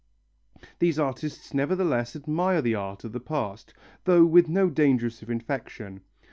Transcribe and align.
These 0.79 0.97
artists 0.97 1.53
nevertheless 1.53 2.15
admire 2.15 2.63
the 2.63 2.73
art 2.73 3.03
of 3.03 3.11
the 3.11 3.19
past, 3.19 3.75
though 4.05 4.25
with 4.25 4.49
no 4.49 4.67
danger 4.71 5.05
of 5.05 5.29
infection. 5.29 6.01